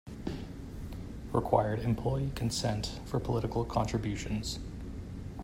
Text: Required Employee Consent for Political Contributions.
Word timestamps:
Required 1.31 1.81
Employee 1.83 2.31
Consent 2.33 2.99
for 3.05 3.19
Political 3.19 3.65
Contributions. 3.65 4.57